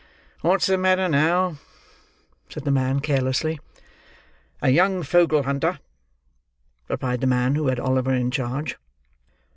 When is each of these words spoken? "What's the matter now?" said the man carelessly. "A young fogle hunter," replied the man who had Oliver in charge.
"What's 0.41 0.65
the 0.65 0.79
matter 0.79 1.07
now?" 1.07 1.57
said 2.49 2.63
the 2.63 2.71
man 2.71 3.01
carelessly. 3.01 3.59
"A 4.59 4.71
young 4.71 5.03
fogle 5.03 5.43
hunter," 5.43 5.77
replied 6.87 7.21
the 7.21 7.27
man 7.27 7.53
who 7.53 7.67
had 7.67 7.79
Oliver 7.79 8.11
in 8.11 8.31
charge. 8.31 8.79